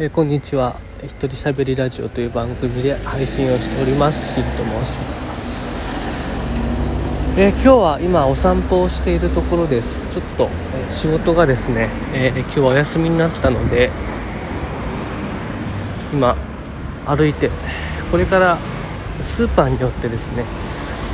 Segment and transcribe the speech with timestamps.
[0.00, 0.76] えーこんにちは。
[1.02, 4.32] 一人喋りラジオという番組で配信をしております。
[4.32, 4.84] ヒルと申しま
[7.34, 10.00] す、えー今日は今お散歩をしているところです。
[10.14, 13.90] ちょっと、え仕事がですね、えー今日はお休みになったので
[16.12, 16.36] 今
[17.04, 17.50] 歩いて
[18.12, 18.56] これから
[19.20, 20.44] スーパーに寄ってですね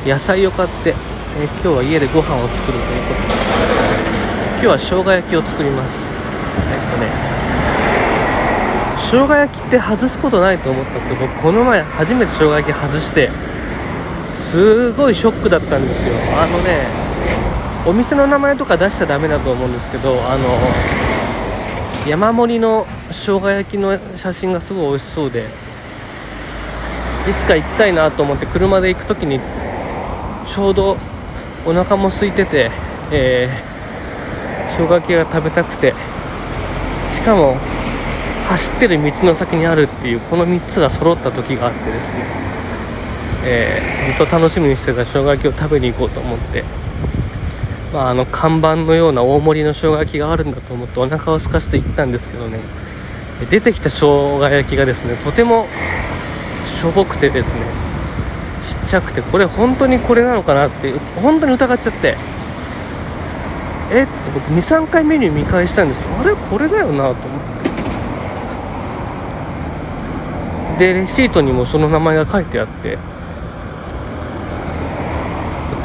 [0.05, 3.33] 野菜を買って、えー今日は家でご飯を作るということで
[4.61, 6.07] 今日は生姜焼きを作ります。
[6.71, 7.44] えっとね
[9.15, 13.31] 生姜焼きって外すことないと思ったんですけど僕この前初めて生姜焼き外して
[14.35, 16.15] すごいショックだったんですよ。
[16.37, 16.87] あのね
[17.87, 20.49] お店の名前とか出しちゃダメだと思うんですけどあの
[22.09, 25.45] 山盛りの生姜焼きの写真がすごい美味しそうで
[27.29, 29.39] いつか行きたいなと思って車で行く時に
[30.47, 30.97] ちょうど
[31.65, 32.71] お腹も空いてて、
[33.13, 33.75] えー
[34.77, 35.95] 生姜焼きが食べたくて
[37.09, 37.57] しかも
[38.49, 42.19] 走ってる道の先にあるっていうこの3つが揃った時があってですね、
[43.47, 46.63] えーずっと楽しみにしてた生姜焼きを食べに行こうと思って、
[47.91, 52.59] まあ、あの看板のような大盛りの生姜焼きがあるんだと思ってお腹を空かせて行ったんですけどね。
[53.51, 55.67] 出てきた生姜焼きがですねとても
[56.67, 57.61] しょぼくてですね
[58.61, 60.93] ちっちゃくてこれ本当にこれなのかなって
[61.23, 62.17] 本当に疑っちゃって。
[63.91, 66.01] えって僕23回メニュー見返したんです。
[66.21, 66.35] あれ？
[66.35, 67.54] これだよなと思って。
[70.79, 72.99] でレシートにもその名前が書いてあって。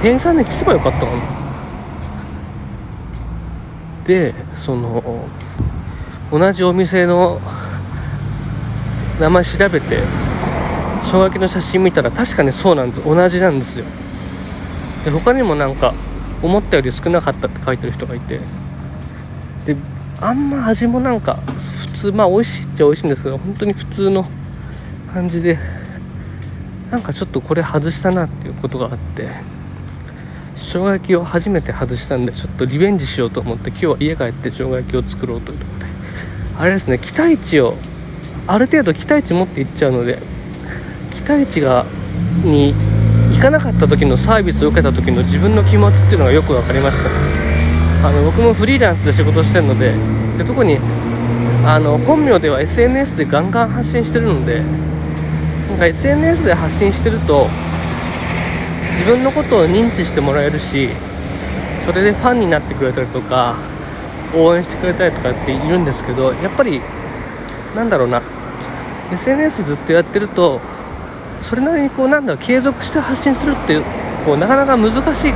[0.02, 1.12] 店員さんに聞けばよかったかな。
[4.06, 5.28] でその
[6.32, 7.42] 同じお店の
[9.20, 9.98] 名前調べて
[11.04, 13.04] 生姜焼きの写真見たら確かにそうなんです。
[13.04, 13.86] 同じなんですよ。
[15.04, 15.94] で他にもなんか
[16.42, 18.40] 思ったより少なかったって書いてる人がいて。
[19.66, 19.76] で
[20.22, 21.40] あんま味もなんか
[21.82, 24.26] 普通まあ美味しいっちゃ美味しいんですけど本当に普通の
[25.10, 25.58] 感じで
[26.92, 29.30] なんかちょっとこれ外したなっていうことがあって
[30.56, 35.86] 生姜焼きを初めて外したんでちょっとリベンジしようと思って今日は家帰って生姜焼きを作ろうというところで。
[36.60, 37.76] あれですね期待値を
[38.48, 40.20] ある程度期待値持っていっちゃうので
[41.12, 41.86] 期待値が
[42.44, 42.74] に
[43.32, 47.10] 行かなかった時のサービスを受けた時の自分の気持ちっていうのがよく分かりました。
[48.08, 49.94] あの僕もフリーランスで仕事してるので
[50.38, 50.80] で特に
[51.66, 54.64] あの本名では SNS でガンガン発信してるので
[55.70, 57.48] なんか SNS で発信してると
[58.92, 60.90] 自分のことを認知してもらえるし
[61.86, 63.58] それでファンになってくれたりとか
[64.36, 66.82] 応援してくれたりとかっているんですけどやっぱり
[67.76, 68.22] なんだろうな。
[69.12, 70.60] SNS ずっとやってると
[71.42, 73.82] それなりにこうなんだろう継続して発信するって
[74.26, 75.34] こうなかなか難しい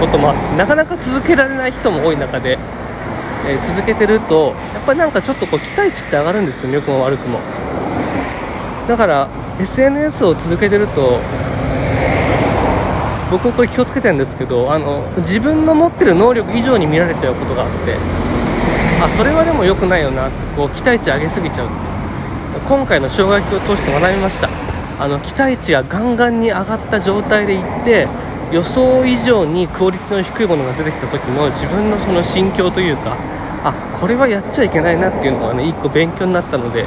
[0.00, 2.58] こともなかなか続けられない人も多い中で、
[3.46, 6.74] えー続けてるとやっぱりなんかちょっとこう期待値って上がるんですよね。
[6.76, 7.40] 良くも悪くも。
[8.88, 9.28] だから
[9.60, 11.18] SNS を続けてると
[13.30, 17.96] 僕はこれ気をつけてるんですけどあの自分の持ってる能力以上に見られちゃうことがあって
[19.02, 24.48] あそれはでも良くないよなってこう期待値上げすぎちゃうって今回の生姜焼きを通して学びました。
[25.02, 28.06] あの期待値がガンガンに上がった状態でいって
[28.52, 33.16] 予想以上にクオリティの低いものが出てきた時の自分のその心境というか
[33.64, 36.84] あこれはやっちゃいけないなっていうのがね一個勉強になったので、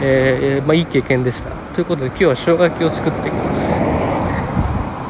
[0.00, 1.50] えーまあ、いい経験でした。
[1.74, 3.70] ということで今日は生姜焼きを作っていきます。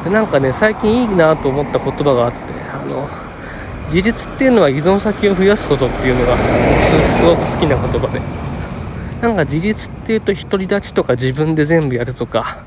[0.03, 2.37] でなんかね最近いいなと思った言葉があって
[2.71, 3.07] あの
[3.85, 8.21] 自立っていうのは依存先を増やすことっていうのがすごく好きな言葉で。
[9.21, 12.63] なんか自立っていうと独り立ちとか自分で全部やるとか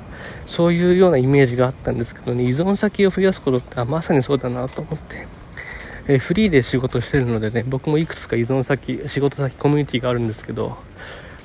[0.46, 5.28] そういうようなイメージがあったんですけどね依存先を増やすことってまさにそうだなと思って、
[6.08, 10.76] えフリーで仕事してるのでね僕もいくつか依存先仕事先コミュニティがあるんですけど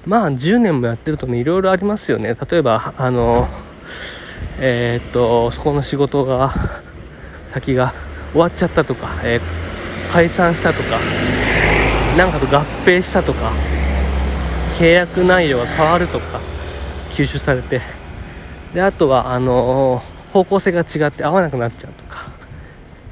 [0.06, 2.36] まあ10年もやってるとねいろいろありますよね。
[2.50, 3.48] 例えばあの
[4.60, 6.54] えーっとそこの仕事が
[7.52, 7.94] 先が
[8.32, 9.42] 終わっちゃったとか、えー
[10.12, 11.00] 解散したとか
[12.16, 13.52] なんかと合併したとか
[14.80, 16.40] 契約内容が変わるとか
[17.10, 17.82] 吸収されて
[18.74, 20.02] であとはあの
[20.32, 22.28] 方向性が違って合わなくなっちゃうとか、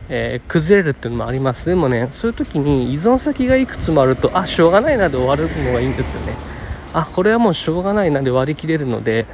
[0.08, 1.66] えー崩れるっていうのもあります。
[1.66, 6.53] でもねそういう時に依存先がいくつもあるとあしょうがないなで終わるのがいいんですよね。
[6.94, 9.26] あこれはもうしょうがないなで割り切れるので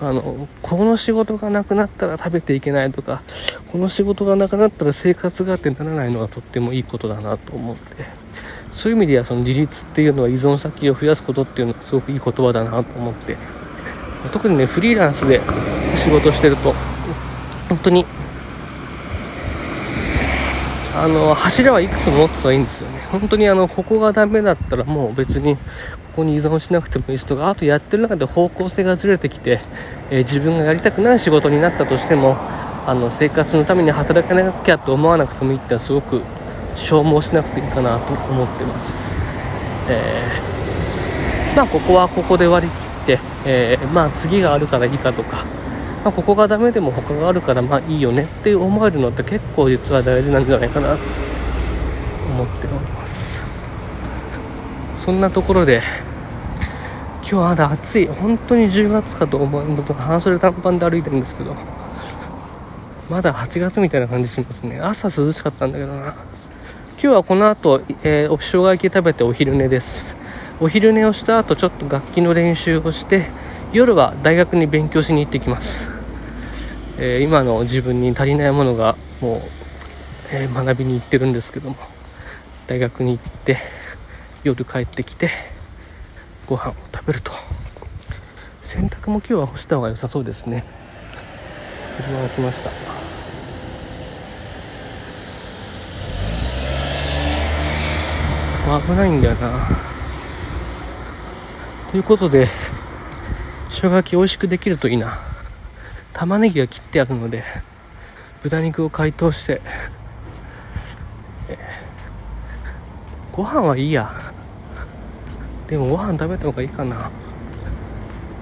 [0.00, 3.22] あのこの仕事がなくなったら食べていけないとか
[3.72, 8.24] この仕事がなくなったら生活がってならないのがとってもいいことだなと思って。
[8.74, 13.36] そういう意味ではその自立っていうのは依存先を増やすことっていうのはすごくいい言葉だなと思って。
[14.32, 15.40] 特にねフリーランスで
[15.94, 16.74] 仕事してると
[17.68, 18.04] 本当に
[20.96, 23.03] あの柱はいくつも持ってたらいいんですよね。
[23.18, 25.62] 本当にあのここがダメだったらもう別にこ
[26.16, 29.60] こに依存しなくてもいいしとかあとやってる中で方向性がずれてきて、
[30.10, 32.36] えー、自分がやりたくない仕事になったとしても
[32.86, 36.20] あの生活のために働かなきゃと思わなくてもいいってのはすごく
[36.76, 39.16] 消耗しなくていいかなと思ってます、
[39.88, 42.78] えー、まあここはここで割り切
[43.14, 45.44] って、えー、まあ次があるからいいかとか
[46.04, 50.98] まあ、ここがダメでも他があるからまあいいよねって思えるのって結構実は大事なんじゃないかな。
[52.24, 53.42] 思っております。
[54.96, 55.82] そんなところで
[57.20, 58.06] 今日はまだ暑い。
[58.06, 61.54] 本当に10月かと思う半袖短パンで歩いてるんですけど
[63.10, 64.80] まだ8月みたいな感じしますね。
[64.80, 66.14] 朝涼しかったんだけどな。
[67.02, 70.16] 今日はこの後、えー、お生姜焼き食べてお昼寝です。
[70.60, 73.26] お昼寝をした後ちょっと楽器の練習をして
[73.72, 75.86] 夜は大学に勉強しに行ってきます。
[76.98, 79.40] えー、今の自分に足りないものがもう、
[80.30, 81.93] えー、学びに行ってるんですけども。
[82.66, 83.58] 大学に行って
[84.42, 85.30] 夜帰ってきて
[86.46, 87.32] ご飯を食べると。
[88.62, 90.64] 洗濯も今日は干した方が良さそうですね。
[91.96, 92.70] 車が来ました。
[98.80, 99.68] 危ないんだよな。
[101.90, 102.48] ということで
[103.68, 105.20] 生姜焼き美味しくできるといいな。
[106.12, 107.44] 玉ねぎが切ってあるので
[108.42, 109.60] 豚肉を解凍して
[113.34, 114.32] ご飯はいいや。
[115.68, 117.10] でもご飯食べた方がいいかな。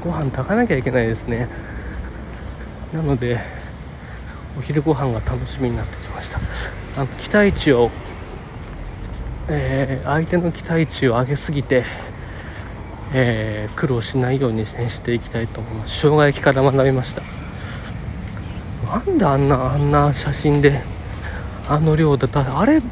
[0.04, 1.48] ご飯炊かなきゃいけないですね。
[2.92, 3.40] なので
[4.58, 6.40] お昼ご飯が楽しみになってきました。
[6.96, 7.90] あの期待値を、
[9.48, 11.84] えー、相手の期待値を上げすぎて
[13.14, 15.94] えー、苦労しないようにしていきたいと思います。
[15.96, 17.22] 生姜焼きから学びました。
[18.86, 20.82] なんであんなあんな写真で
[21.68, 22.58] あの量だった？
[22.58, 22.82] あれ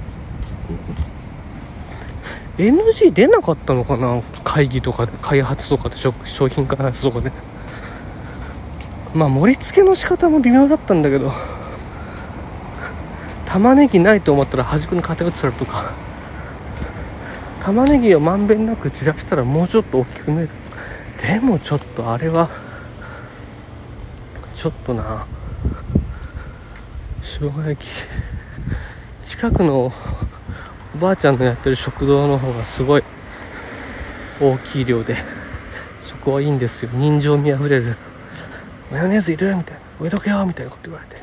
[2.60, 4.22] NG 出なかったのかな？
[4.44, 6.12] 会議とかで開発とかで商
[6.48, 7.32] 品開発とかで
[9.14, 11.32] まあ盛り付けの仕方も微妙だったんだけど。
[13.46, 15.92] 玉ねぎないと思ったら端っこに偏ってたりとか。
[17.64, 20.50] 玉ねぎをまんべんなく散らしたらもうちょっと大きく見える。
[21.20, 22.48] でもちょっとあれは
[24.54, 25.26] ちょっとな。
[27.22, 27.88] 生姜焼き
[29.24, 29.92] 近くの
[31.00, 33.02] ばあちゃんのやってる食堂の方がすごい
[34.40, 35.16] 大きい量で
[36.06, 36.90] そこはいいんですよ。
[36.92, 37.96] 人情味あふれる。
[38.92, 39.80] マヨネーズいるみたいな。
[39.98, 41.20] 置いとけよみたいなこと言われて。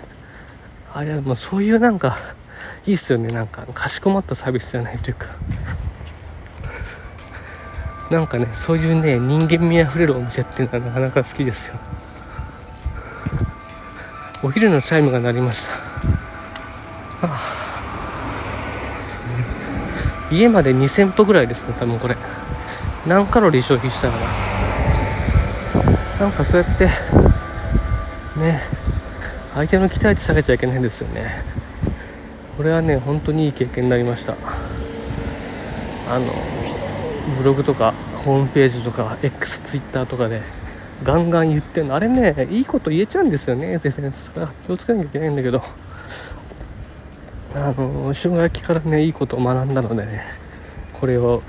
[0.94, 2.18] あれはもうそういうなんか
[2.86, 3.30] いいっすよね。
[3.30, 5.28] なんかかしこまったサービスじゃないというか。
[8.10, 11.76] なんかねそういうね人間味あふれるお店っていうのはなかなか好きですよ。
[14.44, 15.82] お昼のチャイムが鳴りました、は
[17.24, 17.58] あ、
[20.32, 22.18] 家まで2000歩ぐらいですね多分これ。
[23.06, 24.28] 何カロリー消費したかな。
[26.20, 26.90] なんかそうやって
[28.40, 28.62] ね
[29.54, 31.44] 相手の期待値下げちゃいけないんですよね。
[32.58, 34.36] これはね本当にいい経験になりました。
[36.10, 36.26] あの
[37.38, 37.94] ブログとか
[38.26, 40.42] ホームページとか X ツイッターとかで
[41.04, 41.96] ガンガン言ってんの。
[41.96, 43.80] あれねいいこと言えちゃうんですよね。
[43.80, 44.02] 先生
[44.66, 45.64] 気をつけなきゃいけないんだけど。
[47.58, 50.24] あの生姜焼きからねいいことを学んだのでね
[51.00, 51.42] これを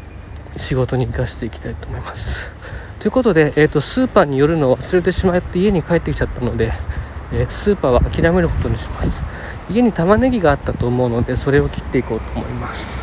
[0.57, 2.51] 仕事に生かしていきたいと思います。
[2.99, 6.73] ということで、えーと、スーパーに寄るのを忘れてしまって家に帰ってきちゃったので、
[7.33, 9.23] えー、スーパーは諦めることにします。
[9.71, 13.03] 家に玉ねぎがあったと思うのでそれを切っていこうと思います。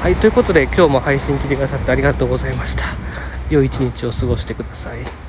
[0.00, 2.84] はいということで今日も配信聞いてくださってありがとうございました。
[3.50, 5.27] 良い一日を過ごしてください。